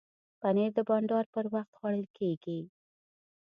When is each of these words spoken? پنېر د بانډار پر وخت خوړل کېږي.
پنېر 0.39 0.71
د 0.75 0.79
بانډار 0.87 1.25
پر 1.33 1.45
وخت 1.53 1.71
خوړل 1.77 2.05
کېږي. 2.17 2.59